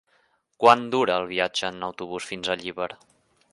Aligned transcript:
Quant 0.63 0.81
dura 0.95 1.17
el 1.23 1.29
viatge 1.33 1.69
en 1.75 1.87
autobús 1.89 2.33
fins 2.33 2.49
a 2.49 2.59
Llíber? 2.65 2.91